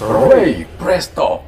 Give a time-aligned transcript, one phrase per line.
[0.00, 1.44] Ray Presto.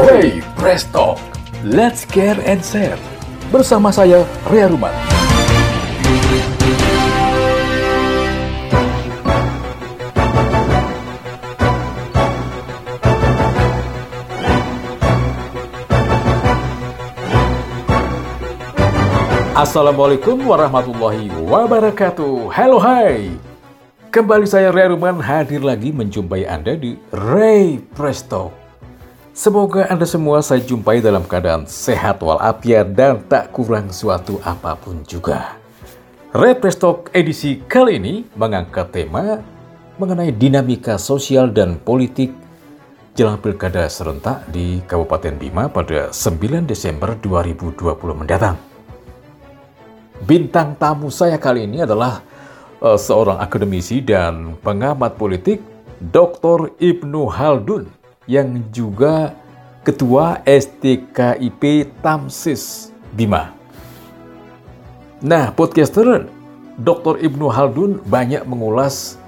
[0.00, 1.20] Ray Presto.
[1.60, 2.96] Let's care and share.
[3.52, 4.96] Bersama saya, Ria Ruman.
[19.52, 22.48] Assalamualaikum warahmatullahi wabarakatuh.
[22.48, 23.49] Halo hai.
[24.10, 28.50] Kembali saya Ray Ruman hadir lagi menjumpai Anda di Ray Presto.
[29.30, 35.06] Semoga Anda semua saya jumpai dalam keadaan sehat walafiat dan tak kurang suatu apa pun
[35.06, 35.54] juga.
[36.34, 39.38] Ray Presto edisi kali ini mengangkat tema
[39.94, 42.34] mengenai dinamika sosial dan politik
[43.14, 48.58] jelang pilkada serentak di Kabupaten Bima pada 9 Desember 2020 mendatang.
[50.26, 52.26] Bintang tamu saya kali ini adalah
[52.80, 55.60] uh, seorang akademisi dan pengamat politik,
[56.00, 56.72] Dr.
[56.80, 57.86] Ibnu Haldun,
[58.24, 59.36] yang juga
[59.80, 63.56] Ketua STKIP Tamsis Bima.
[65.24, 66.28] Nah, podcaster
[66.76, 67.20] Dr.
[67.20, 69.20] Ibnu Haldun banyak mengulas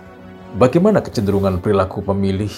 [0.56, 2.53] bagaimana kecenderungan perilaku pemilih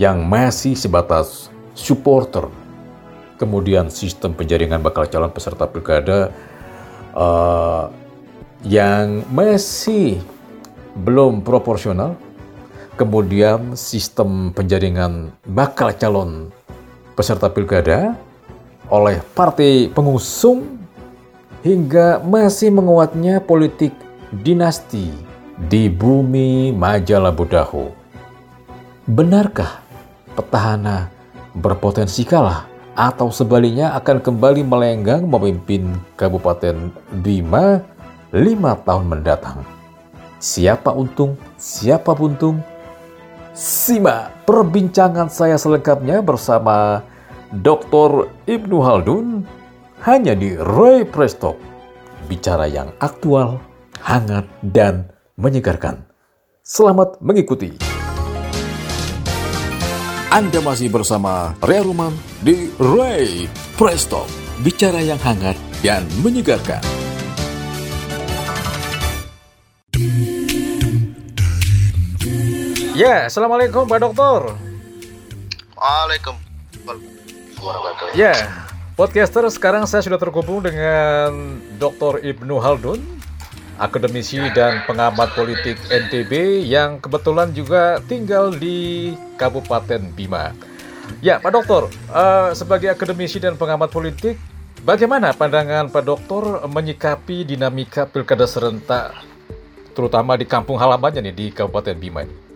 [0.00, 2.48] yang masih sebatas supporter,
[3.36, 6.32] kemudian sistem penjaringan bakal calon peserta pilkada
[7.12, 7.92] uh,
[8.66, 10.18] yang masih
[10.98, 12.18] belum proporsional,
[12.98, 16.50] kemudian sistem penjaringan bakal calon
[17.14, 18.18] peserta pilkada
[18.90, 20.78] oleh partai pengusung
[21.62, 23.94] hingga masih menguatnya politik
[24.30, 25.10] dinasti
[25.58, 27.90] di bumi Majalah Budahu.
[29.08, 29.82] Benarkah
[30.38, 31.10] petahana
[31.56, 36.90] berpotensi kalah atau sebaliknya akan kembali melenggang memimpin Kabupaten
[37.22, 37.82] Bima
[38.32, 39.64] lima tahun mendatang.
[40.38, 42.62] Siapa untung, siapa buntung?
[43.58, 47.02] Simak perbincangan saya selengkapnya bersama
[47.50, 48.30] Dr.
[48.46, 49.42] Ibnu Haldun
[50.06, 51.58] hanya di Roy Presto.
[52.30, 53.58] Bicara yang aktual,
[53.98, 56.06] hangat, dan menyegarkan.
[56.62, 57.74] Selamat mengikuti.
[60.28, 62.12] Anda masih bersama Rea Ruman
[62.44, 63.48] di Ray
[63.80, 64.28] Presto.
[64.60, 66.97] Bicara yang hangat dan menyegarkan.
[72.98, 74.58] Ya, Assalamualaikum Pak Dokter.
[75.78, 76.98] Waalaikumsalam.
[78.18, 78.34] Ya,
[78.98, 82.18] podcaster sekarang saya sudah terhubung dengan Dr.
[82.18, 82.98] Ibnu Haldun,
[83.78, 90.50] akademisi dan pengamat politik NTB yang kebetulan juga tinggal di Kabupaten Bima.
[91.22, 94.42] Ya, Pak Dokter, uh, sebagai akademisi dan pengamat politik,
[94.82, 99.14] bagaimana pandangan Pak Dokter menyikapi dinamika pilkada serentak,
[99.94, 102.47] terutama di kampung halamannya nih di Kabupaten Bima ini?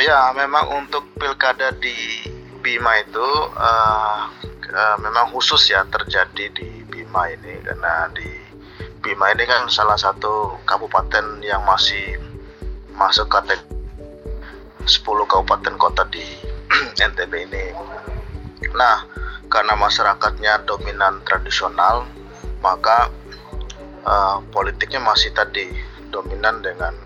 [0.00, 1.92] Ya, memang untuk pilkada di
[2.64, 4.32] Bima itu uh,
[4.72, 8.24] uh, memang khusus ya terjadi di Bima ini karena di
[9.04, 12.16] Bima ini kan salah satu kabupaten yang masih
[12.96, 13.60] masuk kategori
[14.88, 16.24] 10 kabupaten kota di
[17.12, 17.64] NTB ini.
[18.72, 19.04] Nah,
[19.52, 22.08] karena masyarakatnya dominan tradisional,
[22.64, 23.12] maka
[24.08, 25.68] uh, politiknya masih tadi
[26.08, 26.96] dominan dengan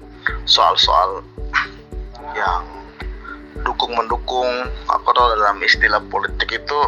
[0.47, 1.27] soal-soal
[2.39, 2.84] yang
[3.65, 4.49] dukung mendukung
[4.87, 6.81] apa dalam istilah politik itu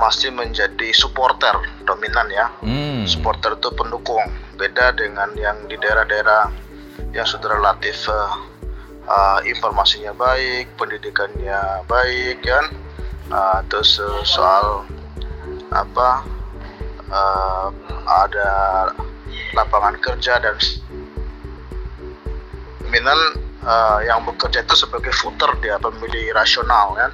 [0.00, 1.54] masih menjadi supporter
[1.84, 2.48] dominan ya.
[2.64, 3.04] Hmm.
[3.06, 4.24] supporter itu pendukung.
[4.56, 6.50] Beda dengan yang di daerah-daerah
[7.12, 8.34] yang sudah relatif uh,
[9.06, 12.64] uh, informasinya baik pendidikannya baik kan?
[13.30, 14.86] Uh, terus uh, soal
[15.70, 16.24] apa
[17.12, 17.68] uh,
[18.06, 18.50] ada
[19.52, 20.56] lapangan kerja dan
[22.86, 27.10] dominan uh, yang bekerja itu sebagai footer dia pemilih rasional kan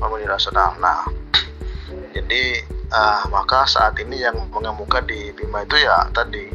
[0.00, 1.04] pemilih rasional nah
[2.16, 6.48] jadi uh, maka saat ini yang mengemuka di Bima itu ya tadi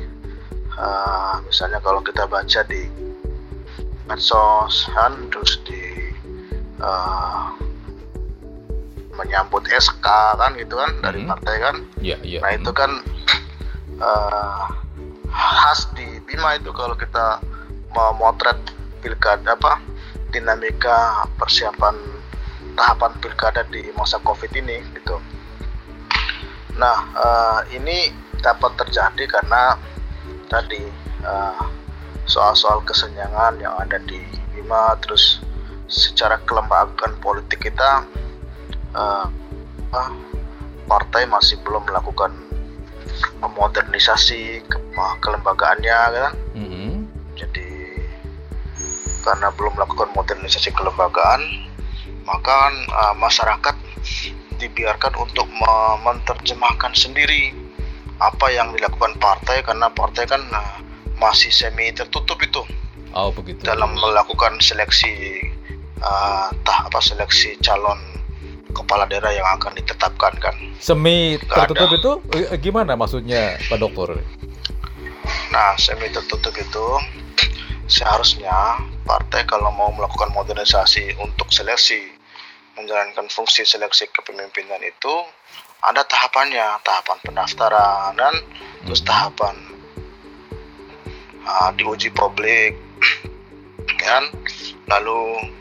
[0.76, 2.90] uh, misalnya kalau kita baca di
[4.08, 5.84] medsos kan terus di
[6.80, 7.52] uh,
[9.18, 10.06] menyambut SK
[10.38, 11.30] kan gitu kan dari Mhm.
[11.34, 12.38] partai kan Ya, ya.
[12.46, 13.02] Nah itu kan
[14.08, 14.62] eh,
[15.28, 17.42] khas di Bima itu kalau kita
[17.98, 18.62] mau motret
[19.00, 19.80] pilkada apa
[20.30, 21.96] dinamika persiapan
[22.78, 25.18] tahapan pilkada di masa covid ini gitu.
[26.78, 28.12] Nah eh, ini
[28.42, 29.78] dapat terjadi karena
[30.46, 30.84] tadi
[31.24, 31.64] eh,
[32.28, 34.20] soal-soal kesenjangan yang ada di
[34.54, 35.42] Bima terus
[35.88, 38.04] secara kelembagaan politik kita
[38.94, 39.26] eh,
[39.88, 40.04] apa,
[40.86, 42.36] partai masih belum melakukan
[43.42, 44.84] memodernisasi ke-
[45.24, 46.67] kelembagaannya kan Mhm.
[49.28, 51.68] Karena belum melakukan modernisasi kelembagaan
[52.24, 53.76] maka uh, masyarakat
[54.56, 55.48] dibiarkan untuk
[56.04, 57.52] menerjemahkan sendiri
[58.18, 60.80] apa yang dilakukan partai karena partai kan uh,
[61.20, 62.64] masih semi tertutup itu.
[63.16, 63.64] Oh begitu.
[63.64, 65.44] Dalam melakukan seleksi
[66.04, 67.98] uh, tah apa seleksi calon
[68.76, 70.56] kepala daerah yang akan ditetapkan kan.
[70.82, 72.12] Semi tertutup itu
[72.60, 74.20] gimana maksudnya Pak Dokter?
[75.54, 76.86] Nah semi tertutup itu
[77.88, 82.12] seharusnya partai kalau mau melakukan modernisasi untuk seleksi
[82.78, 85.16] menjalankan fungsi seleksi kepemimpinan itu
[85.82, 88.34] ada tahapannya, tahapan pendaftaran dan
[88.86, 89.10] terus hmm.
[89.10, 89.56] tahapan
[91.46, 92.78] uh, diuji publik,
[94.02, 94.30] kan?
[94.90, 95.54] Lalu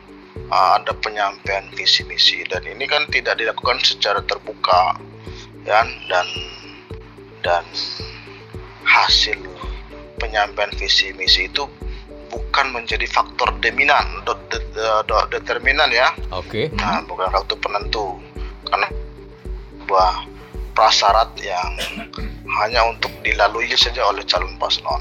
[0.48, 4.96] uh, ada penyampaian visi misi dan ini kan tidak dilakukan secara terbuka,
[5.68, 5.86] kan?
[6.08, 6.26] Dan
[7.44, 7.64] dan
[8.88, 9.38] hasil
[10.16, 11.68] penyampaian visi misi itu
[12.36, 16.12] bukan menjadi faktor dominan, do, de, de, de, determinan ya.
[16.36, 16.68] Oke.
[16.68, 16.76] Okay.
[16.76, 18.20] Nah, bukan faktor penentu.
[18.68, 18.92] Karena
[19.80, 20.12] sebuah
[20.76, 21.72] prasyarat yang
[22.60, 25.00] hanya untuk dilalui saja oleh calon paslon.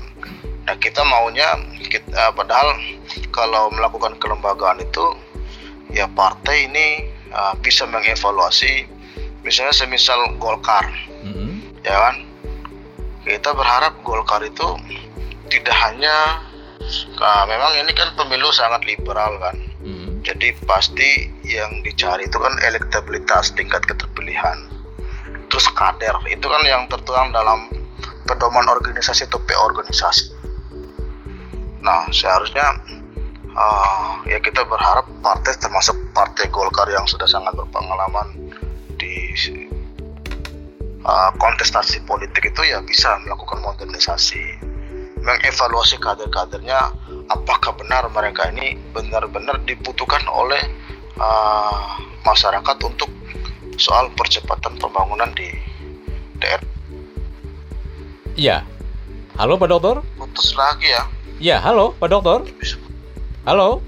[0.63, 1.45] Nah, kita maunya
[1.91, 2.79] kita padahal
[3.35, 5.03] kalau melakukan kelembagaan itu
[5.91, 6.87] ya partai ini
[7.35, 8.87] uh, bisa mengevaluasi
[9.43, 10.87] misalnya semisal Golkar.
[11.21, 11.51] Mm -hmm.
[11.83, 12.15] Ya kan?
[13.27, 14.65] Kita berharap Golkar itu
[15.51, 16.45] tidak hanya
[17.17, 19.55] Nah, memang ini kan pemilu sangat liberal kan.
[19.81, 20.21] Hmm.
[20.21, 24.69] Jadi pasti yang dicari itu kan elektabilitas tingkat keterpilihan.
[25.49, 27.69] Terus kader itu kan yang tertuang dalam
[28.25, 30.33] pedoman organisasi atau organisasi.
[31.85, 32.65] Nah, seharusnya
[33.53, 38.51] uh, ya kita berharap partai termasuk partai Golkar yang sudah sangat berpengalaman
[38.97, 39.33] di
[41.05, 44.74] uh, kontestasi politik itu ya bisa melakukan modernisasi
[45.25, 46.93] mengevaluasi kader-kadernya
[47.33, 50.61] apakah benar mereka ini benar-benar dibutuhkan oleh
[51.17, 53.09] uh, masyarakat untuk
[53.81, 55.49] soal percepatan pembangunan di
[56.37, 56.69] daerah.
[58.37, 58.57] Iya.
[59.35, 59.99] Halo Pak Dokter?
[60.15, 61.03] Putus lagi ya.
[61.41, 62.39] Iya, halo Pak Dokter.
[63.43, 63.83] Halo.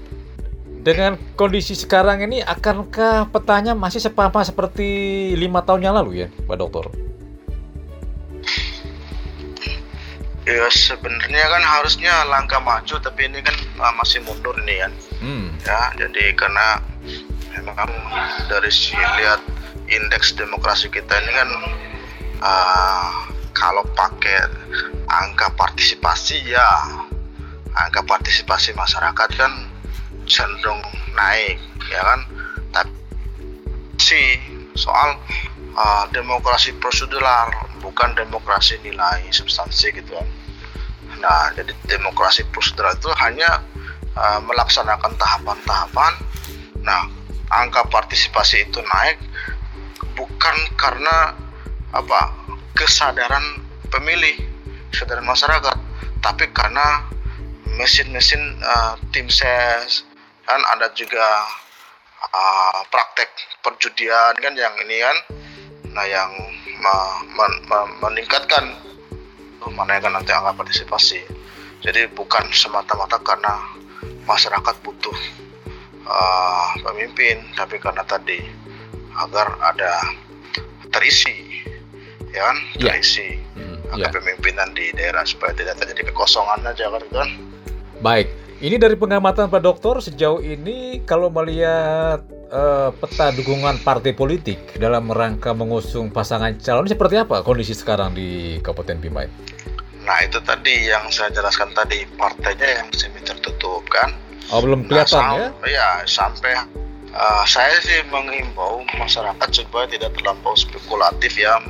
[0.78, 4.86] Dengan kondisi sekarang ini, akankah petanya masih sepama seperti
[5.36, 7.07] lima tahun yang lalu ya, Pak Dokter?
[10.48, 13.52] Ya sebenarnya kan harusnya langkah maju tapi ini kan
[13.84, 15.46] uh, masih mundur ini kan hmm.
[15.60, 16.80] ya jadi karena
[17.60, 17.92] memang
[18.48, 19.44] dari si lihat
[19.92, 21.50] indeks demokrasi kita ini kan
[22.40, 24.48] uh, kalau pakai
[25.12, 26.64] angka partisipasi ya
[27.76, 29.52] angka partisipasi masyarakat kan
[30.24, 30.80] cenderung
[31.12, 31.60] naik
[31.92, 32.20] ya kan
[32.72, 32.92] tapi
[34.00, 34.40] si
[34.72, 35.20] soal
[35.78, 40.26] uh, demokrasi prosedural bukan demokrasi nilai substansi gitu kan
[41.18, 43.64] Nah, jadi demokrasi prosedural itu hanya
[44.14, 46.12] uh, melaksanakan tahapan-tahapan.
[46.84, 47.10] Nah,
[47.50, 49.18] angka partisipasi itu naik
[50.14, 51.34] bukan karena
[51.90, 52.20] apa
[52.76, 53.42] kesadaran
[53.90, 54.38] pemilih,
[54.94, 55.76] kesadaran masyarakat,
[56.22, 57.02] tapi karena
[57.78, 60.06] mesin-mesin uh, tim ses
[60.46, 61.46] kan ada juga
[62.32, 63.28] uh, praktek
[63.60, 65.16] perjudian kan yang ini kan
[65.98, 66.30] nah yang
[67.98, 68.70] meningkatkan
[69.74, 71.18] mana yang nanti angka partisipasi
[71.82, 73.58] jadi bukan semata-mata karena
[74.22, 75.18] masyarakat butuh
[76.06, 78.38] uh, pemimpin tapi karena tadi
[79.26, 79.98] agar ada
[80.94, 81.66] terisi
[82.30, 82.94] ya kan yeah.
[82.94, 84.06] terisi hmm, yeah.
[84.06, 87.28] kepemimpinan di daerah supaya tidak terjadi kekosongan aja kan kan
[87.98, 94.58] baik ini dari pengamatan Pak Dokter sejauh ini kalau melihat uh, peta dukungan partai politik
[94.82, 99.30] dalam rangka mengusung pasangan calon seperti apa kondisi sekarang di Kabupaten Bimai?
[100.02, 104.10] Nah itu tadi yang saya jelaskan tadi partainya yang semi tertutup kan.
[104.50, 105.48] Oh belum nah, kelihatan nah, ya?
[105.68, 106.58] Ya sampai
[107.14, 111.62] uh, saya sih mengimbau masyarakat supaya tidak terlampau spekulatif ya,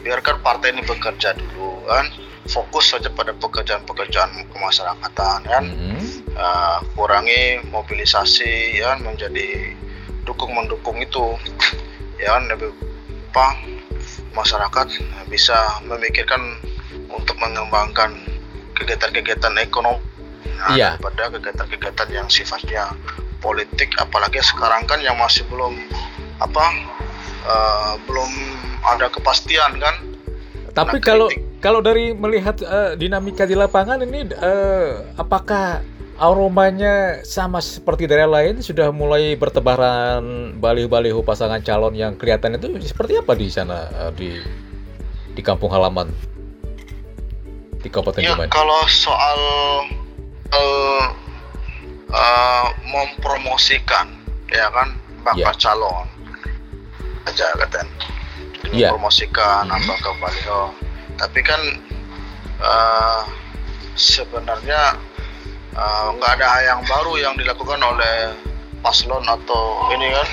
[0.00, 2.08] biarkan partai ini bekerja dulu kan,
[2.48, 6.00] fokus saja pada pekerjaan-pekerjaan kemasyarakatan kan, mm -hmm.
[6.34, 9.76] uh, kurangi mobilisasi ya menjadi
[10.24, 11.36] dukung mendukung itu
[12.22, 12.72] ya kan lebih
[13.30, 13.62] apa
[14.34, 14.88] masyarakat
[15.30, 15.54] bisa
[15.86, 16.58] memikirkan
[17.14, 18.18] untuk mengembangkan
[18.74, 20.02] kegiatan-kegiatan ekonomi
[20.58, 20.88] nah, iya.
[20.98, 22.90] daripada kegiatan-kegiatan yang sifatnya
[23.38, 25.78] politik apalagi sekarang kan yang masih belum
[26.42, 26.66] apa
[27.46, 28.30] uh, belum
[28.82, 30.09] ada kepastian kan
[30.72, 31.26] tapi kalau
[31.58, 35.82] kalau dari melihat uh, dinamika di lapangan ini uh, apakah
[36.20, 38.60] aromanya sama seperti daerah lain?
[38.60, 44.36] Sudah mulai bertebaran baliho-baliho pasangan calon yang kelihatan itu seperti apa di sana uh, di
[45.32, 46.12] di kampung halaman?
[47.80, 49.40] Di Kabupaten ya, Kalau soal
[50.52, 51.04] uh,
[52.12, 54.12] uh, mempromosikan
[54.52, 54.92] ya kan
[55.24, 55.56] bakal yeah.
[55.56, 56.06] calon.
[57.24, 57.88] Aja kan
[58.72, 58.90] yeah.
[58.90, 59.78] mempromosikan mm -hmm.
[59.78, 60.62] apa ke baliho
[61.20, 61.60] tapi kan
[62.62, 63.22] uh,
[63.98, 64.96] sebenarnya
[66.16, 68.34] nggak uh, ada yang baru yang dilakukan oleh
[68.80, 70.28] paslon atau ini kan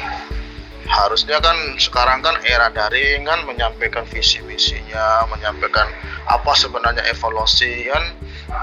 [0.87, 5.91] harusnya kan sekarang kan era daring kan menyampaikan visi misinya menyampaikan
[6.31, 8.03] apa sebenarnya evaluasi kan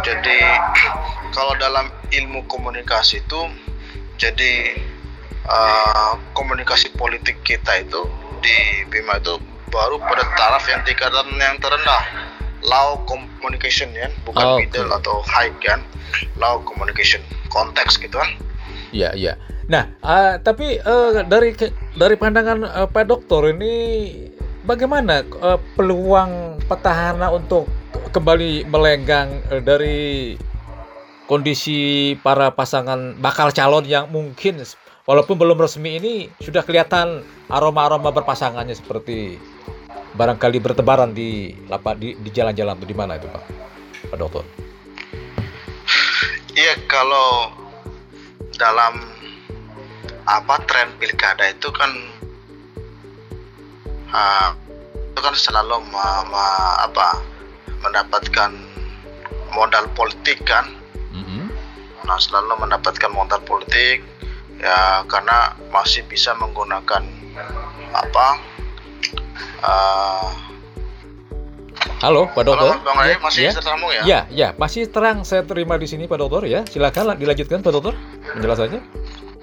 [0.01, 0.41] jadi
[1.37, 3.41] kalau dalam ilmu komunikasi itu
[4.17, 4.81] jadi
[5.45, 8.09] uh, komunikasi politik kita itu
[8.41, 9.37] di Bima itu
[9.75, 12.05] baru pada taraf yang tingkatan yang terendah
[12.63, 14.99] low communication ya bukan oh, middle okay.
[15.03, 15.83] atau high kan
[16.39, 17.19] low communication
[17.51, 18.31] konteks gitu kan
[18.95, 19.35] Iya, iya.
[19.67, 21.51] Nah, uh, tapi uh, dari
[21.99, 23.75] dari pandangan uh, Pak Dokter ini
[24.63, 27.67] bagaimana uh, peluang petahana untuk
[28.15, 30.39] kembali melenggang uh, dari
[31.27, 34.63] kondisi para pasangan bakal calon yang mungkin
[35.09, 39.41] walaupun belum resmi ini sudah kelihatan aroma-aroma berpasangannya seperti
[40.15, 43.43] barangkali bertebaran di lapak di, di jalan-jalan itu di mana itu Pak
[44.15, 44.45] Pak Dokter?
[46.55, 47.51] Iya kalau
[48.55, 49.03] dalam
[50.25, 51.91] apa tren pilkada itu kan
[54.15, 54.51] uh,
[54.87, 56.47] itu kan selalu ma, ma,
[56.87, 57.21] apa
[57.83, 58.55] mendapatkan
[59.53, 60.65] modal politik kan
[61.13, 61.51] mm-hmm.
[62.07, 64.01] nah selalu mendapatkan modal politik
[64.63, 67.05] ya karena masih bisa menggunakan
[67.93, 68.54] apa
[69.63, 70.31] uh,
[72.05, 72.77] Halo, Pak Dokter.
[72.77, 73.53] Halo, Bang Ray, masih ya?
[73.57, 74.03] tersambung ya?
[74.05, 76.61] Ya, ya, masih terang saya terima di sini Pak Dokter ya.
[76.69, 77.97] Silakan dilanjutkan Pak Dokter
[78.37, 78.81] penjelasannya.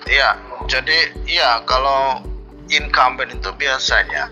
[0.05, 0.37] Iya,
[0.69, 2.21] jadi iya kalau
[2.69, 4.29] incumbent itu biasanya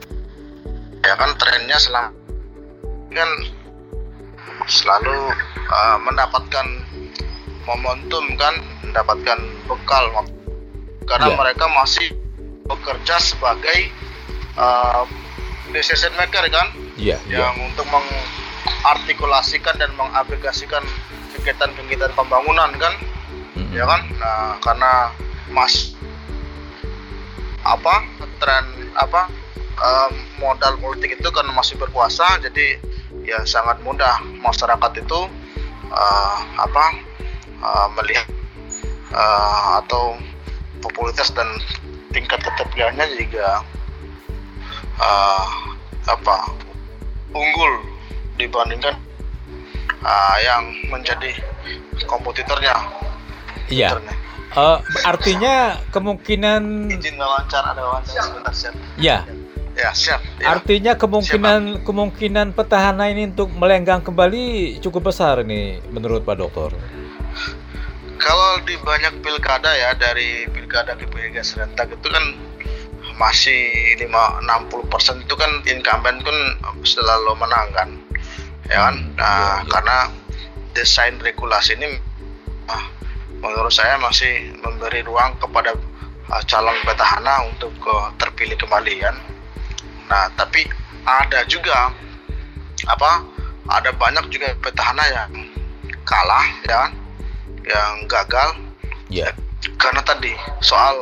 [1.06, 2.14] ya kan trennya selama
[3.10, 3.30] kan
[4.70, 5.34] selalu
[5.74, 6.68] uh, mendapatkan
[7.66, 10.06] momentum kan, mendapatkan bekal
[11.10, 11.38] karena yeah.
[11.38, 12.14] mereka masih
[12.70, 13.90] bekerja sebagai
[14.58, 15.10] uh,
[15.72, 17.46] decision maker kan, yeah, iya.
[17.48, 17.68] yang yeah.
[17.70, 20.84] untuk mengartikulasikan dan mengaplikasikan
[21.38, 22.94] kegiatan-kegiatan pembangunan kan,
[23.56, 23.74] mm -hmm.
[23.76, 25.14] ya kan, nah karena
[25.50, 25.98] mas
[27.66, 28.06] apa
[28.40, 29.28] tren apa
[29.80, 32.80] um, modal politik itu kan masih berkuasa jadi
[33.28, 35.20] ya sangat mudah masyarakat itu
[35.92, 36.86] uh, apa
[37.60, 38.26] uh, melihat
[39.12, 40.16] uh, atau
[40.80, 41.48] popularitas dan
[42.16, 43.62] tingkat keterpilihannya juga
[45.00, 45.48] uh,
[46.06, 46.36] apa
[47.34, 47.74] unggul
[48.36, 48.96] dibandingkan
[50.04, 51.36] uh, yang menjadi
[52.08, 52.76] kompetitornya.
[53.70, 54.00] Iya.
[54.58, 58.76] Uh, artinya kemungkinan izin wawancara ada wawancara sebentar siap.
[58.98, 59.22] Ya.
[59.78, 60.20] Ya, siap.
[60.42, 60.58] Ya.
[60.58, 66.74] Artinya kemungkinan siap, kemungkinan petahana ini untuk melenggang kembali cukup besar ini menurut Pak Dokter.
[68.20, 72.49] Kalau di banyak pilkada ya dari pilkada ke pilkada serentak itu kan
[73.20, 76.38] masih 5 60% itu kan incumbent kan
[76.88, 77.90] selalu menang kan.
[78.72, 78.96] Ya kan?
[79.20, 79.68] Nah, ya, ya.
[79.68, 79.98] karena
[80.72, 82.00] desain regulasi ini
[83.40, 85.76] menurut saya masih memberi ruang kepada
[86.32, 89.16] uh, calon petahana untuk uh, terpilih kembali kan.
[90.12, 90.68] Nah, tapi
[91.08, 91.92] ada juga
[92.88, 93.24] apa?
[93.70, 95.32] Ada banyak juga petahana yang
[96.02, 96.92] kalah ya, kan?
[97.64, 98.50] yang gagal.
[99.10, 99.30] Ya.
[99.30, 99.34] Yeah.
[99.76, 100.34] Karena tadi
[100.64, 100.96] soal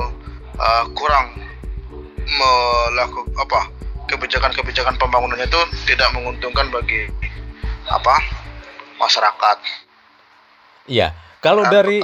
[0.57, 1.46] uh, kurang
[2.27, 3.61] melakukan apa
[4.07, 7.07] kebijakan-kebijakan pembangunannya itu tidak menguntungkan bagi
[7.87, 8.15] apa
[8.99, 9.57] masyarakat.
[10.87, 11.11] Iya.
[11.43, 12.01] Kalau nah, dari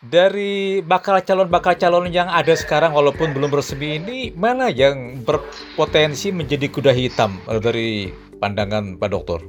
[0.00, 6.32] dari bakal calon bakal calon yang ada sekarang walaupun belum resmi ini mana yang berpotensi
[6.32, 8.08] menjadi kuda hitam dari
[8.40, 9.40] pandangan Pak Dokter?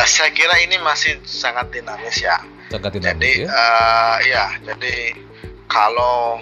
[0.00, 2.40] Uh, saya kira ini masih sangat dinamis ya.
[2.72, 3.48] Sangat dinamis jadi, ya.
[3.52, 5.12] Uh, ya, jadi
[5.68, 6.40] kalau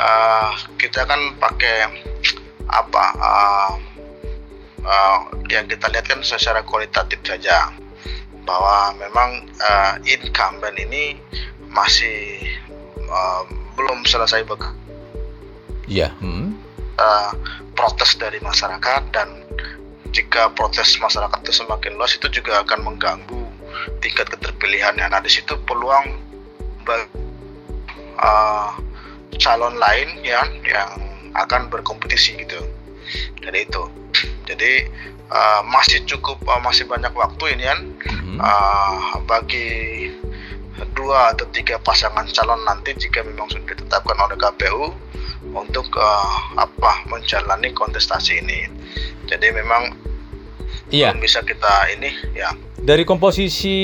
[0.00, 1.76] uh, kita kan pakai
[2.70, 3.72] apa uh,
[4.86, 5.18] uh,
[5.52, 7.68] yang kita lihat kan secara kualitatif saja
[8.48, 11.20] bahwa memang uh, incumbent ini
[11.70, 12.40] masih
[13.06, 13.44] uh,
[13.76, 14.74] belum selesai bekerja.
[15.90, 16.08] Iya.
[16.22, 16.54] Hmm.
[17.00, 17.32] Uh,
[17.74, 19.28] protes dari masyarakat dan
[20.10, 23.42] jika protes masyarakat itu semakin luas itu juga akan mengganggu
[24.02, 25.06] tingkat keterpilihannya.
[25.06, 26.18] Nah di situ peluang
[28.20, 28.70] uh,
[29.40, 30.90] calon lain ya yang
[31.34, 32.60] akan berkompetisi gitu.
[33.40, 33.82] Jadi itu.
[34.46, 34.86] Jadi
[35.32, 38.36] uh, masih cukup uh, masih banyak waktu ini kan mm-hmm.
[38.38, 40.10] uh, bagi
[40.96, 44.92] dua atau tiga pasangan calon nanti jika memang sudah ditetapkan oleh KPU
[45.56, 48.68] untuk uh, apa menjalani kontestasi ini.
[49.26, 50.09] Jadi memang
[50.90, 51.14] Iya.
[51.14, 53.76] belum bisa kita ini ya Dari komposisi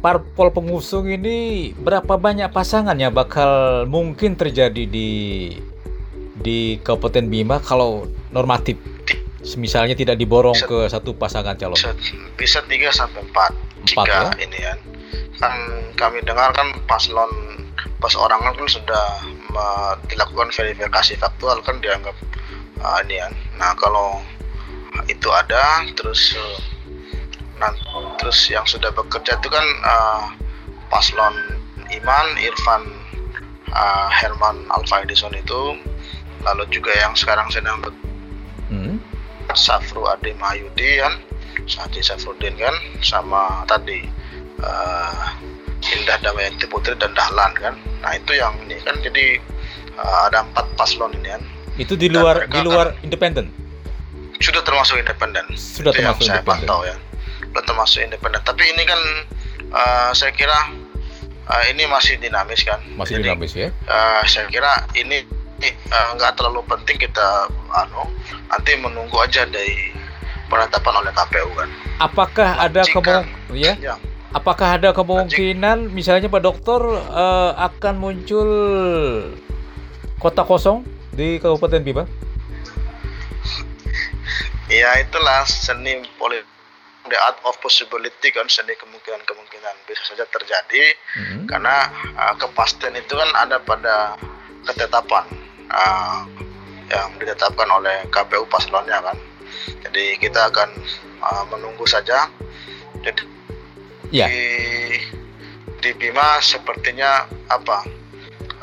[0.00, 5.10] parpol pengusung ini berapa banyak pasangan yang bakal mungkin terjadi di
[6.34, 8.80] di Kabupaten Bima kalau normatif?
[9.60, 11.76] Misalnya tidak diborong Bisa- ke satu pasangan calon.
[11.76, 11.92] bisa
[12.40, 14.28] bisa tiga sampai empat Empat, jika ya?
[14.40, 14.78] ini kan
[15.36, 15.54] kan
[16.00, 17.28] kami dengar kan paslon
[18.00, 19.20] pas orang kan sudah
[20.08, 22.16] dilakukan verifikasi faktual kan dianggap
[22.80, 24.24] ah, ini kan nah kalau
[25.10, 26.34] itu ada terus
[27.60, 27.72] nah,
[28.18, 30.24] terus yang sudah bekerja itu kan ah,
[30.88, 31.34] paslon
[31.92, 32.82] Iman Irfan
[33.74, 35.78] ah, Herman Alfa Edison itu
[36.44, 38.04] lalu juga yang sekarang sedang bekerja
[38.72, 38.96] Hmm.
[39.52, 41.20] Safru Ade Mahyudi kan
[41.68, 42.72] Sati Safruddin kan
[43.04, 44.08] sama tadi
[44.56, 45.24] eh,
[45.94, 49.36] Indah Damayanti Putri dan Dahlan kan nah itu yang ini kan jadi
[50.00, 51.42] eh, ada empat paslon ini kan
[51.74, 53.50] Itu di luar di luar independen.
[54.36, 56.66] Sudah termasuk independen Sudah itu yang termasuk saya independen.
[56.66, 56.96] pantau ya
[57.44, 59.00] sudah termasuk independen tapi ini kan
[59.70, 60.58] eh, saya kira
[61.46, 63.68] eh, ini masih dinamis kan Masih Jadi, dinamis ya.
[63.70, 65.22] eh, saya kira ini
[65.86, 68.04] nggak terlalu penting kita anu
[68.46, 69.94] nanti menunggu aja dari
[70.44, 71.68] penetapan oleh KPU kan
[72.00, 73.24] Apakah ada Jika- kemung
[73.54, 73.72] ya?
[73.78, 73.94] ya
[74.30, 78.48] Apakah ada kemungkinan misalnya Pak Dokter eh, akan muncul
[80.16, 82.04] kota kosong di Kabupaten Bima?
[84.68, 86.48] Ya itulah seni politik
[87.04, 91.44] the art of possibility kan seni kemungkinan-kemungkinan bisa saja terjadi Mhm.
[91.52, 94.16] karena uh, kepastian itu kan ada pada
[94.64, 95.28] ketetapan
[95.68, 96.24] uh,
[96.88, 99.16] yang ditetapkan oleh KPU paslonnya kan
[99.84, 100.68] jadi kita akan
[101.20, 102.28] uh, menunggu saja
[103.04, 103.22] jadi
[104.14, 104.30] Ya.
[104.30, 104.46] di
[105.82, 107.82] di Bima sepertinya apa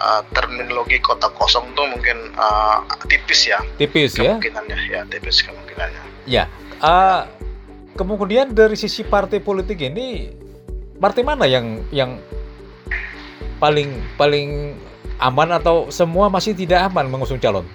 [0.01, 4.34] uh, terminologi kota kosong tuh mungkin uh, tipis ya Tipis ya.
[4.41, 6.46] kemungkinannya ya tipis kemungkinannya Ya.
[6.81, 7.22] Eh,
[7.98, 10.29] kemudian dari sisi partai politik ini
[11.01, 12.22] partai mana yang yang
[13.58, 14.77] paling paling
[15.22, 17.66] aman atau semua masih tidak aman mengusung calon?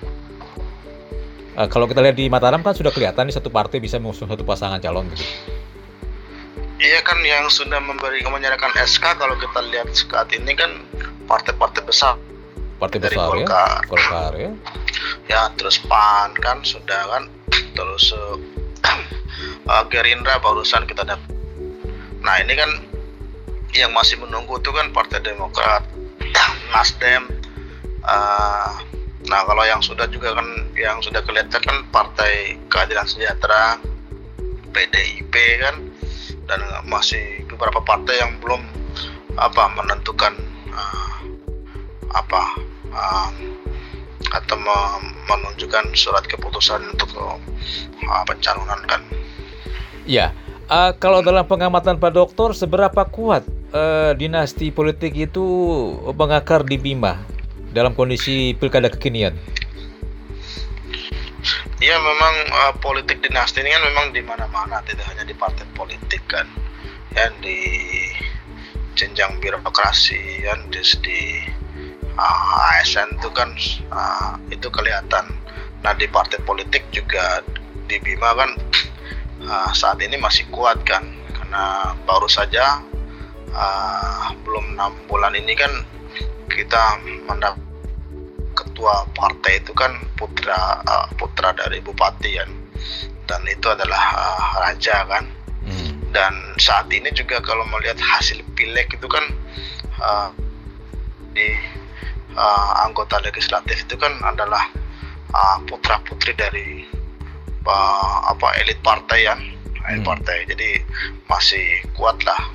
[1.58, 4.46] Eh, kalau kita lihat di Mataram kan sudah kelihatan nih satu partai bisa mengusung satu
[4.46, 5.26] pasangan calon gitu.
[6.76, 10.84] Iya kan yang sudah memberi menyerahkan SK kalau kita lihat saat ini kan
[11.24, 12.20] partai-partai besar
[12.76, 13.32] Partai Dari besar ya.
[13.32, 13.80] Golkar.
[13.88, 14.52] Golkar ya.
[15.32, 17.24] ya terus PAN kan sudah kan
[17.72, 18.36] terus eh,
[19.72, 21.32] eh, Gerindra barusan kita dapat.
[22.20, 22.70] Nah ini kan
[23.72, 25.84] yang masih menunggu itu kan Partai Demokrat,
[26.72, 27.32] Nasdem.
[28.06, 28.72] eh,
[29.26, 33.80] nah kalau yang sudah juga kan yang sudah kelihatan kan Partai Keadilan Sejahtera,
[34.76, 35.32] PDIP
[35.64, 35.80] kan
[36.46, 38.62] dan masih beberapa partai yang belum
[39.36, 40.32] apa menentukan
[40.72, 41.16] eh,
[42.14, 42.42] apa
[42.90, 43.30] eh,
[44.32, 47.38] atau me- menunjukkan surat keputusan untuk uh,
[48.26, 49.02] pencalonan kan.
[50.06, 50.30] Ya,
[50.70, 53.42] eh, kalau dalam pengamatan Pak Dokter, seberapa kuat
[53.74, 55.44] eh, dinasti politik itu
[56.14, 57.18] mengakar di Bima
[57.74, 59.34] dalam kondisi pilkada kekinian?
[61.76, 66.24] Iya memang uh, politik dinasti ini kan memang di mana-mana tidak hanya di partai politik
[66.26, 66.48] kan,
[67.12, 67.60] ya di
[68.96, 71.20] jenjang birokrasi kan di, di
[72.16, 73.52] uh, ASN itu kan
[73.92, 75.36] uh, itu kelihatan.
[75.84, 77.44] Nah di partai politik juga
[77.86, 78.50] di Bima kan
[79.44, 81.04] uh, saat ini masih kuat kan
[81.36, 82.80] karena baru saja
[83.52, 85.70] uh, belum enam bulan ini kan
[86.50, 87.60] kita mendapat
[88.56, 92.50] ketua partai itu kan putra uh, putra dari bupati kan
[93.28, 95.35] dan itu adalah uh, raja kan.
[96.14, 99.24] Dan saat ini juga kalau melihat hasil pileg itu kan
[100.00, 100.28] uh,
[101.34, 101.52] di
[102.36, 104.70] uh, anggota legislatif itu kan adalah
[105.34, 106.86] uh, putra putri dari
[107.66, 109.36] uh, apa elit partai ya.
[109.86, 110.02] Elit Hmm.
[110.02, 110.42] partai.
[110.50, 110.82] Jadi
[111.30, 112.50] masih kuat lah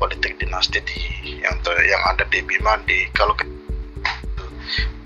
[0.00, 1.00] politik dinasti di
[1.44, 3.48] yang ter- yang ada di Bima di kalau ke-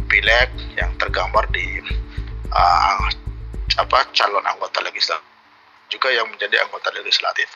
[0.06, 1.82] pileg yang tergambar di
[2.54, 3.06] uh,
[3.74, 5.26] apa calon anggota legislatif
[5.90, 7.50] juga yang menjadi anggota legislatif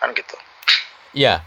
[0.00, 0.36] kan gitu
[1.16, 1.40] Ya,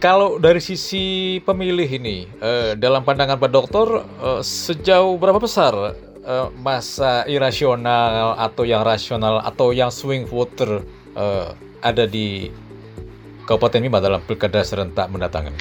[0.00, 5.92] kalau dari sisi pemilih ini, eh, dalam pandangan Pak Dokter, eh, sejauh berapa besar
[6.24, 10.80] eh, masa irasional atau yang rasional atau yang swing voter
[11.12, 11.48] eh,
[11.84, 12.48] ada di
[13.44, 15.60] Kabupaten Bima dalam pilkada serentak mendatang ini?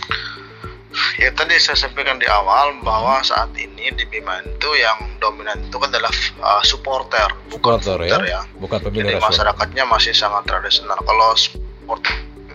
[1.17, 5.77] ya tadi saya sampaikan di awal bahwa saat ini di Bima itu yang dominan itu
[5.81, 9.29] adalah uh, supporter bukan Supporter voter ya, ya bukan pemilih jadi rasional.
[9.29, 11.33] masyarakatnya masih sangat tradisional kalau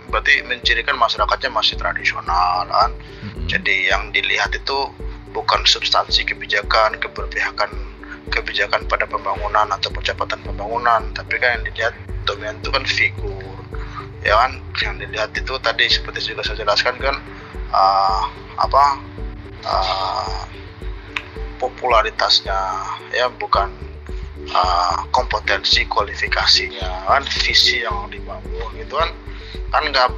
[0.08, 2.90] berarti mencirikan masyarakatnya masih tradisional kan?
[3.24, 3.46] Mhm.
[3.48, 4.88] Jadi yang dilihat itu
[5.32, 7.70] bukan substansi kebijakan, keberpihakan
[8.28, 11.94] kebijakan pada pembangunan atau percepatan pembangunan, tapi kan yang dilihat
[12.28, 13.56] dominan itu kan figur.
[14.20, 14.60] Ya kan?
[14.80, 17.16] Yang dilihat itu tadi seperti juga saya jelaskan kan
[17.72, 18.22] uh,
[18.60, 18.84] apa
[19.64, 20.42] uh,
[21.56, 22.60] popularitasnya.
[23.16, 23.72] Ya bukan
[24.52, 29.10] uh, kompetensi kualifikasinya kan visi yang dibangun gitu kan
[29.72, 30.08] kan nggak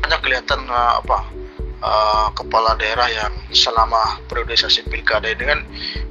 [0.00, 1.18] banyak kelihatan uh, apa
[1.84, 5.60] uh, kepala daerah yang selama periodisasi pilkada ini kan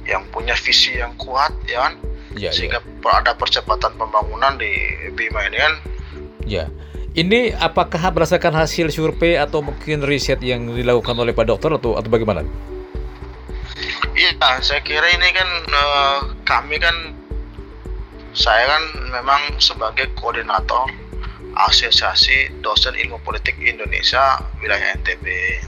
[0.06, 1.94] yang punya visi yang kuat ya kan
[2.34, 3.10] ya, sehingga ya.
[3.22, 4.70] ada percepatan pembangunan di
[5.14, 5.74] Bima ini kan
[6.46, 6.64] ya
[7.18, 12.06] ini apakah berdasarkan hasil survei atau mungkin riset yang dilakukan oleh Pak Dokter atau atau
[12.06, 12.46] bagaimana?
[14.14, 17.18] Iya, saya kira ini kan uh, kami kan
[18.34, 20.86] saya kan memang sebagai koordinator
[21.58, 25.26] Asosiasi Dosen Ilmu Politik Indonesia wilayah NTB.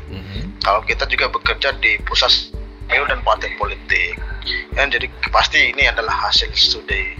[0.09, 0.43] Mm-hmm.
[0.63, 2.55] Kalau kita juga bekerja di pusat
[2.87, 4.15] ilmu dan partai politik,
[4.79, 7.19] ya, jadi pasti ini adalah hasil studi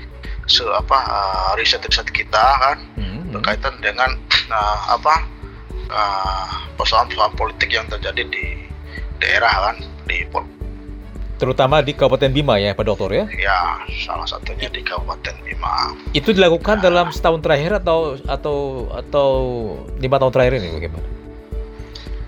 [0.51, 3.31] se apa uh, riset riset kita kan mm-hmm.
[3.35, 4.19] berkaitan dengan
[4.51, 5.15] uh, apa
[5.91, 8.47] uh, persoalan-persoalan politik yang terjadi di
[9.23, 9.77] daerah kan
[10.07, 10.27] di
[11.43, 13.25] terutama di Kabupaten Bima ya Pak Dokter ya?
[13.35, 13.59] Ya,
[14.07, 15.91] salah satunya di Kabupaten Bima.
[16.15, 16.87] Itu dilakukan ya.
[16.87, 19.31] dalam setahun terakhir atau atau atau
[19.99, 21.07] lima tahun terakhir ini bagaimana?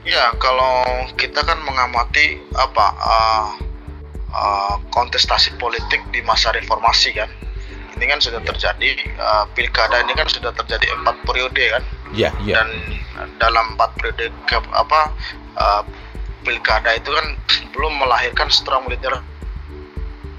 [0.03, 0.83] Ya, kalau
[1.15, 3.49] kita kan mengamati apa uh,
[4.35, 7.31] uh, kontestasi politik di masa reformasi kan,
[7.95, 11.83] ini kan sudah terjadi uh, pilkada ini kan sudah terjadi empat periode kan?
[12.11, 12.67] Ya, ya.
[12.67, 12.69] Dan
[13.39, 15.15] dalam empat periode ke, apa
[15.55, 15.87] uh,
[16.45, 17.27] pilkada itu kan
[17.73, 19.19] belum melahirkan setelah militer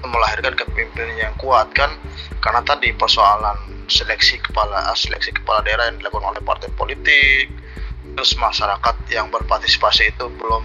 [0.06, 1.90] melahirkan kepemimpinan yang kuat kan.
[2.38, 7.50] Karena tadi persoalan seleksi kepala seleksi kepala daerah yang dilakukan oleh partai politik
[8.16, 10.64] terus masyarakat yang berpartisipasi itu belum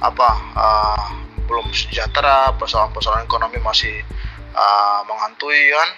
[0.00, 1.08] apa uh,
[1.50, 3.96] belum sejahtera persoalan-persoalan ekonomi masih
[4.54, 5.90] uh, menghantui kan.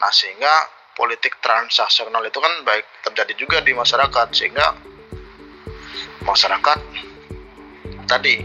[0.00, 0.50] Nah sehingga
[0.94, 4.74] politik transaksional itu kan baik terjadi juga di masyarakat sehingga
[6.24, 6.78] masyarakat
[8.06, 8.44] tadi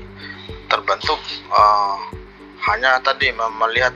[0.69, 1.19] terbentuk
[1.49, 1.97] uh,
[2.69, 3.93] hanya tadi melihat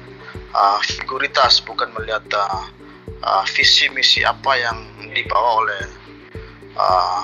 [0.53, 2.63] uh, figuritas bukan melihat uh,
[3.23, 4.77] uh, visi misi apa yang
[5.13, 5.83] dibawa oleh
[6.77, 7.23] uh,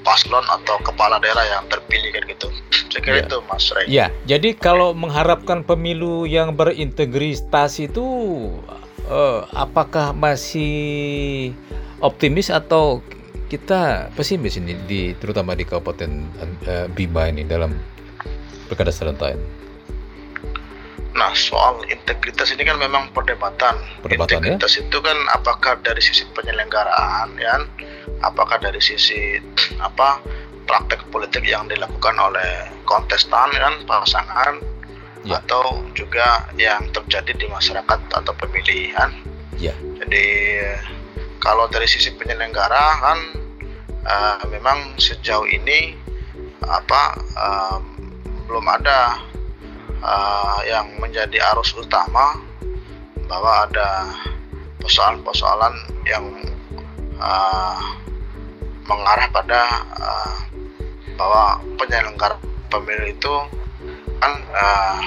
[0.00, 2.48] paslon atau kepala daerah yang terpilih kan gitu.
[2.90, 3.24] Saya kira ya.
[3.28, 3.86] itu Mas Ray.
[3.86, 8.06] Ya, jadi kalau mengharapkan pemilu yang berintegritas itu
[9.06, 11.52] uh, apakah masih
[12.00, 13.04] optimis atau
[13.50, 16.10] kita pesimis ini di terutama di Kabupaten
[16.70, 17.74] uh, Bima ini dalam
[18.70, 19.34] pilkada serentak
[21.10, 23.76] Nah, soal integritas ini kan memang perdebatan.
[24.00, 24.54] Perdebatan ya?
[24.54, 24.86] integritas ya?
[24.86, 27.66] itu kan apakah dari sisi penyelenggaraan ya,
[28.22, 29.36] apakah dari sisi
[29.82, 30.22] apa
[30.70, 34.62] praktek politik yang dilakukan oleh kontestan kan pasangan
[35.26, 35.42] ya.
[35.42, 39.10] atau juga yang terjadi di masyarakat atau pemilihan.
[39.58, 39.74] Ya.
[40.00, 40.24] Jadi
[41.42, 43.18] kalau dari sisi penyelenggara kan
[44.06, 45.96] uh, memang sejauh ini
[46.64, 47.02] apa
[47.36, 47.78] uh,
[48.46, 49.20] belum ada
[50.02, 52.38] uh, yang menjadi arus utama
[53.30, 54.10] bahwa ada
[54.82, 55.74] persoalan-persoalan
[56.08, 56.24] yang
[57.20, 57.78] uh,
[58.90, 59.62] mengarah pada
[59.94, 60.36] uh,
[61.14, 62.34] bahwa penyelenggara
[62.72, 63.34] pemilu itu
[64.18, 65.00] kan uh,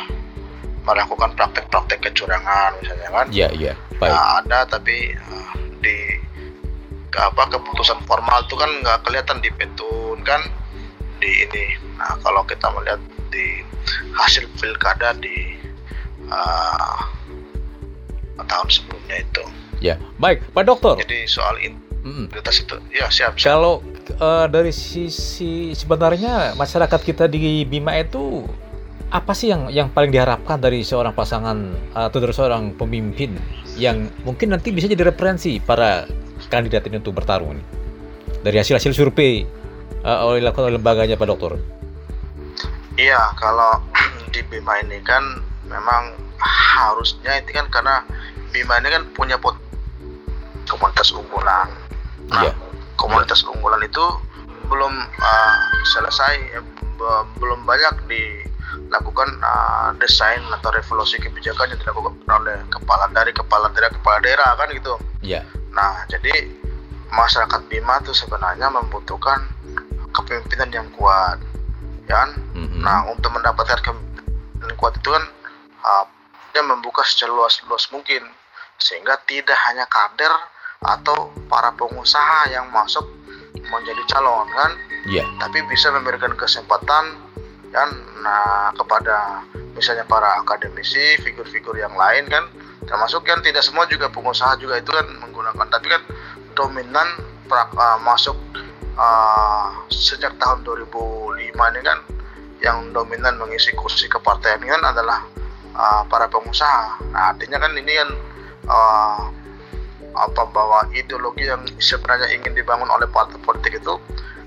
[0.83, 3.27] melakukan praktek-praktek kecurangan misalnya kan?
[3.31, 3.73] Iya iya.
[3.99, 4.11] Baik.
[4.11, 5.95] Nah, ada tapi uh, di
[7.19, 10.41] apa keputusan formal itu kan nggak kelihatan di petun kan
[11.21, 11.65] di ini
[11.97, 13.63] nah kalau kita melihat di
[14.17, 15.57] hasil pilkada di
[16.29, 16.97] uh,
[18.43, 19.43] tahun sebelumnya itu
[19.79, 22.63] ya baik pak dokter jadi soal integritas mm.
[22.67, 23.53] itu ya siap, siap.
[23.53, 23.79] kalau
[24.19, 28.43] uh, dari sisi sebenarnya masyarakat kita di Bima itu
[29.13, 33.37] apa sih yang yang paling diharapkan dari seorang pasangan atau dari seorang pemimpin
[33.77, 36.09] yang mungkin nanti bisa jadi referensi para
[36.51, 37.63] kandidat ini untuk bertarung ini?
[38.43, 39.47] Dari hasil-hasil survei
[40.03, 41.57] uh, oleh dilakukan oleh lembaganya Pak Dokter.
[42.99, 43.81] Iya, kalau
[44.33, 46.13] di Bima ini kan memang
[46.77, 48.03] harusnya itu kan karena
[48.51, 49.57] Bima ini kan punya pot
[50.69, 51.67] komunitas unggulan.
[52.31, 52.53] Nah, iya.
[52.99, 53.49] komunitas iya.
[53.55, 54.05] unggulan itu
[54.71, 55.57] belum uh,
[55.91, 56.61] selesai, ya,
[57.35, 63.91] belum banyak dilakukan uh, desain atau revolusi kebijakan yang dilakukan oleh kepala dari kepala daerah
[63.91, 64.93] kepala daerah kan gitu.
[65.19, 65.41] Iya.
[65.73, 66.49] Nah, jadi
[67.09, 69.41] masyarakat Bima itu sebenarnya membutuhkan
[70.13, 71.41] kepemimpinan yang kuat,
[72.05, 72.29] ya kan?
[72.53, 72.81] Mm-hmm.
[72.85, 75.25] Nah, untuk mendapatkan kepemimpinan yang kuat itu kan
[75.81, 76.05] uh,
[76.53, 78.21] dia membuka seluas-luas mungkin,
[78.77, 80.33] sehingga tidak hanya kader
[80.83, 83.05] atau para pengusaha yang masuk
[83.63, 84.71] menjadi calon kan,
[85.09, 85.25] yeah.
[85.41, 87.17] tapi bisa memberikan kesempatan
[87.73, 87.89] kan,
[88.21, 89.41] nah kepada
[89.73, 92.45] misalnya para akademisi, figur-figur yang lain kan,
[92.85, 96.01] termasuk kan tidak semua juga pengusaha juga itu kan menggunakan tapi kan
[96.53, 97.07] dominan
[97.47, 98.35] pra, uh, masuk
[98.97, 101.99] uh, sejak tahun 2005 ini kan
[102.63, 105.27] yang dominan mengisi kursi kepartaian kan adalah
[105.75, 107.11] uh, para pengusaha.
[107.11, 108.09] Nah, artinya kan ini kan
[108.71, 109.21] uh,
[110.13, 113.97] apa bahwa ideologi yang sebenarnya ingin dibangun oleh partai politik itu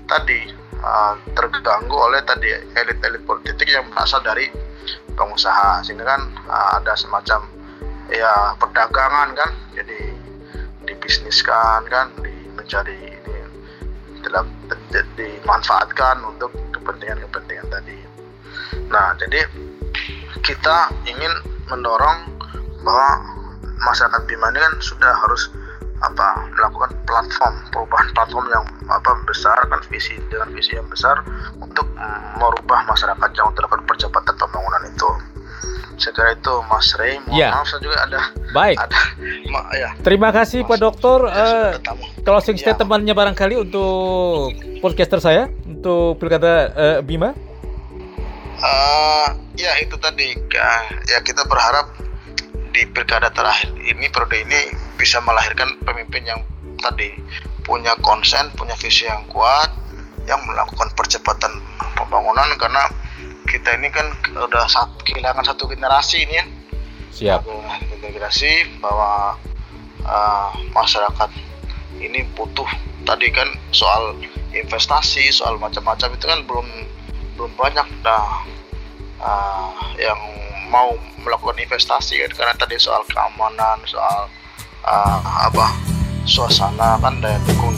[0.07, 4.47] tadi uh, terganggu oleh tadi elit-elit politik yang berasal dari
[5.13, 7.43] pengusaha sehingga kan uh, ada semacam
[8.11, 10.15] ya perdagangan kan jadi
[10.87, 13.37] dibisniskan kan di mencari ini
[14.23, 14.47] dalam
[15.17, 17.97] dimanfaatkan untuk kepentingan-kepentingan tadi.
[18.87, 19.43] Nah jadi
[20.41, 21.33] kita ingin
[21.67, 22.31] mendorong
[22.83, 23.19] bahwa
[23.83, 25.51] masyarakat Bima ini kan sudah harus
[25.97, 31.25] apa melakukan platform perubahan platform yang apa besar kan visi dengan visi yang besar
[31.57, 31.89] untuk
[32.37, 35.09] merubah masyarakat yang terlakukan percepatan pembangunan itu
[35.97, 37.49] kira itu Mas Rey mohon ya.
[37.51, 38.21] maaf saya juga ada
[38.53, 38.99] baik ada
[39.49, 39.89] ma, ya.
[40.05, 41.71] terima kasih Mas, Pak Dokter ya, uh,
[42.21, 42.63] closing ya.
[42.69, 47.33] statementnya barangkali untuk podcaster saya untuk pilkada uh, Bima
[48.61, 50.37] uh, ya itu tadi
[51.09, 51.89] ya kita berharap
[52.77, 54.61] di pilkada terakhir ini periode ini
[55.01, 56.39] bisa melahirkan pemimpin yang
[56.77, 57.17] tadi
[57.65, 59.73] punya konsen punya visi yang kuat
[60.29, 61.49] yang melakukan percepatan
[61.97, 62.85] pembangunan karena
[63.47, 64.05] kita ini kan
[64.35, 66.45] udah satu, kehilangan satu generasi ini ya.
[67.17, 67.41] Siap.
[68.03, 69.33] generasi bahwa
[70.05, 71.31] uh, masyarakat
[71.97, 72.67] ini butuh
[73.07, 74.13] tadi kan soal
[74.53, 76.67] investasi, soal macam-macam itu kan belum
[77.39, 78.45] belum banyak dah
[79.23, 80.19] uh, yang
[80.69, 84.29] mau melakukan investasi kan karena tadi soal keamanan, soal
[84.85, 85.73] uh, apa
[86.27, 87.73] suasana kan daya dukung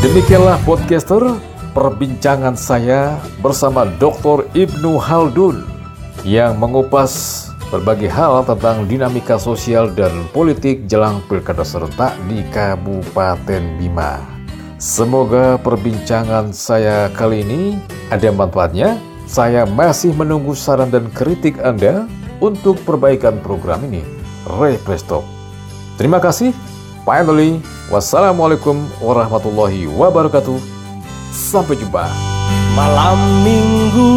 [0.00, 1.20] Demikianlah podcaster
[1.76, 4.48] perbincangan saya bersama Dr.
[4.56, 5.60] Ibnu Haldun
[6.24, 14.24] yang mengupas berbagai hal tentang dinamika sosial dan politik jelang pilkada serentak di Kabupaten Bima.
[14.80, 17.76] Semoga perbincangan saya kali ini
[18.08, 18.96] ada manfaatnya.
[19.28, 22.08] Saya masih menunggu saran dan kritik Anda
[22.40, 24.00] untuk perbaikan program ini.
[24.80, 25.28] Presto.
[26.00, 26.79] Terima kasih.
[27.10, 27.58] Finally,
[27.90, 30.62] wassalamualaikum warahmatullahi wabarakatuh.
[31.34, 32.06] Sampai jumpa.
[32.78, 34.14] Malam minggu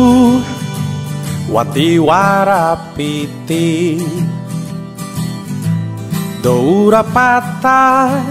[1.50, 3.98] Wati warapiti
[6.46, 8.22] Doura patah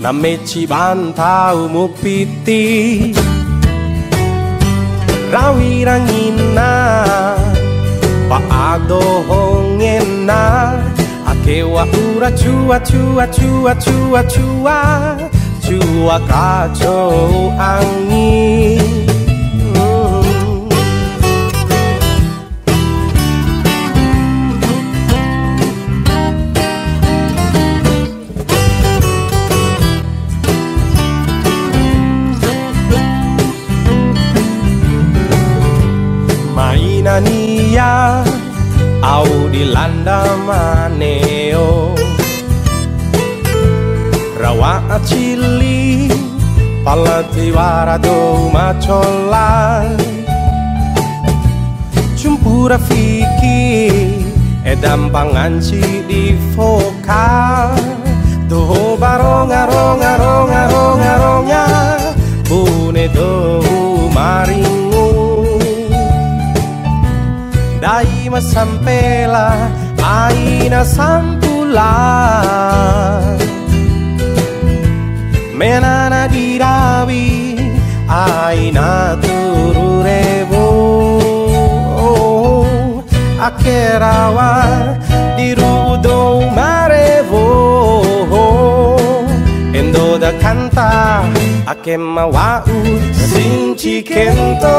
[0.00, 3.12] Name cibantau mupiti
[5.28, 6.72] Rawi rangina
[8.24, 9.04] Paado
[11.48, 11.86] 手は
[12.18, 15.16] 裏チュワチュワチュワチュワチュワ
[15.62, 18.76] チュワ課長あんに
[36.54, 38.22] マイナニア
[39.02, 41.37] Audi Landa Mane
[44.42, 46.10] Rawa acili
[46.84, 49.48] palati warado macola
[52.18, 53.62] Cumpura fiki
[54.66, 57.70] edam panganci di foka.
[58.50, 61.62] Do baronga ronga ronga ronga ronga.
[62.48, 63.30] Bune do
[64.10, 65.06] maringu.
[67.80, 69.46] Dai masampela
[70.02, 70.82] aina
[71.68, 73.20] sampula
[75.54, 77.56] Menana dirawi
[78.08, 80.66] aina tururevo
[83.40, 84.96] Akerawa
[85.36, 87.46] dirudo marevo
[89.74, 91.22] Endo da canta
[91.66, 92.64] akema wau
[93.12, 94.78] sinchi kento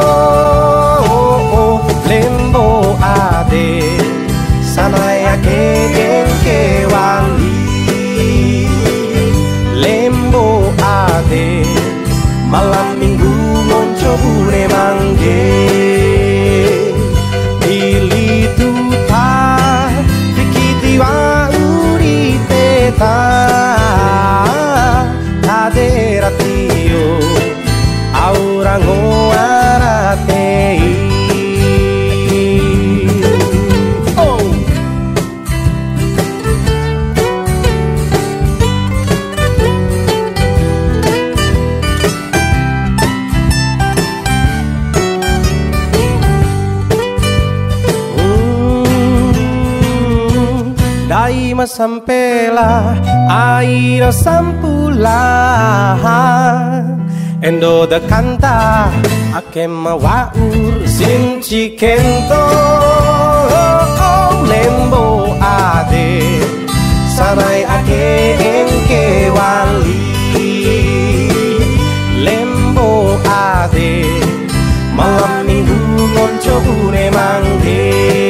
[2.08, 4.29] lembo ade
[4.80, 5.64] sanaya ke
[6.40, 7.52] ke wali
[9.76, 11.68] lembo ade
[12.48, 13.34] malam minggu
[13.68, 15.79] monco bure mangge
[51.76, 52.68] sampela,
[53.30, 55.22] airo sampula.
[57.42, 58.90] Endo da canta
[59.38, 62.42] akema wa ur sinchi sinci kento
[64.10, 65.04] oh, lembo
[65.40, 66.08] ade
[67.16, 68.04] sanai ake
[68.54, 69.04] enke
[69.36, 70.00] wali
[72.26, 72.90] lembo
[73.24, 73.92] ade
[74.98, 75.78] malam minggu
[76.12, 78.29] ngonco bune mangde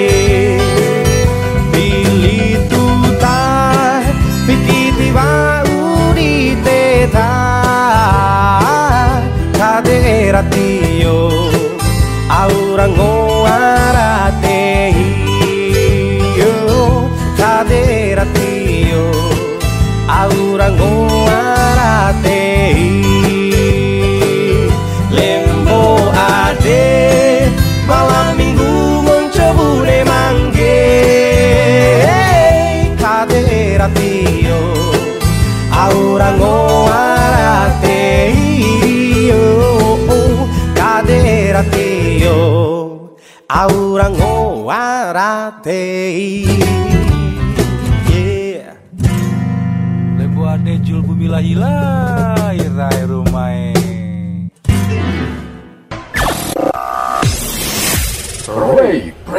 [10.43, 10.70] para.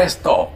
[0.01, 0.49] Presto.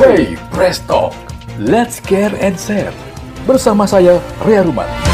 [0.00, 1.12] Ray Presto.
[1.60, 2.96] Let's care and share.
[3.44, 5.07] Bersama saya Ria Ruman.